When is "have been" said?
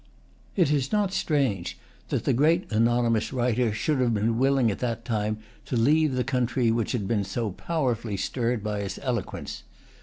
3.99-4.39